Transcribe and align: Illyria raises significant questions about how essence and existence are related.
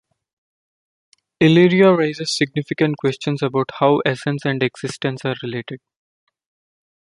Illyria 1.39 1.93
raises 1.95 2.35
significant 2.35 2.97
questions 2.97 3.43
about 3.43 3.69
how 3.77 3.99
essence 3.99 4.43
and 4.45 4.63
existence 4.63 5.23
are 5.23 5.35
related. 5.43 5.79